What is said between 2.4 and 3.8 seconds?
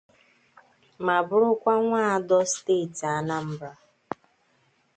steeti Anambra